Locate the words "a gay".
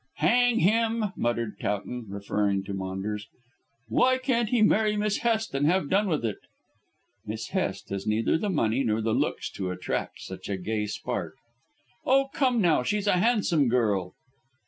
10.49-10.87